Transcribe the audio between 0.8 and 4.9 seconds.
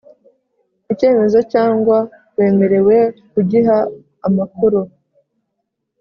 icyemezo cyangwa wemerewe kugiha amakuru